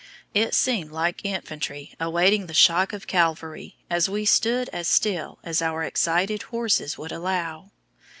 It 0.33 0.55
seemed 0.55 0.89
like 0.89 1.23
infantry 1.23 1.93
awaiting 1.99 2.47
the 2.47 2.55
shock 2.55 2.91
of 2.91 3.05
cavalry 3.05 3.75
as 3.87 4.09
we 4.09 4.25
stood 4.25 4.67
as 4.69 4.87
still 4.87 5.37
as 5.43 5.61
our 5.61 5.83
excited 5.83 6.41
horses 6.41 6.97
would 6.97 7.11
allow. 7.11 7.69